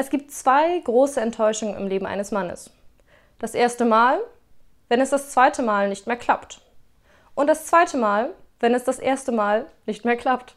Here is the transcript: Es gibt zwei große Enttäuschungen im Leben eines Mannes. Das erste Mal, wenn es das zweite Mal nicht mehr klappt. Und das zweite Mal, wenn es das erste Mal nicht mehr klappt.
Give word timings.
Es 0.00 0.10
gibt 0.10 0.30
zwei 0.30 0.78
große 0.78 1.20
Enttäuschungen 1.20 1.76
im 1.76 1.88
Leben 1.88 2.06
eines 2.06 2.30
Mannes. 2.30 2.70
Das 3.40 3.52
erste 3.52 3.84
Mal, 3.84 4.20
wenn 4.88 5.00
es 5.00 5.10
das 5.10 5.30
zweite 5.30 5.60
Mal 5.60 5.88
nicht 5.88 6.06
mehr 6.06 6.14
klappt. 6.14 6.60
Und 7.34 7.48
das 7.48 7.66
zweite 7.66 7.96
Mal, 7.96 8.30
wenn 8.60 8.74
es 8.74 8.84
das 8.84 9.00
erste 9.00 9.32
Mal 9.32 9.66
nicht 9.86 10.04
mehr 10.04 10.16
klappt. 10.16 10.54